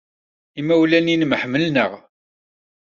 Imawlan-nnem 0.59 1.35
ḥemmlen-aɣ. 1.41 1.91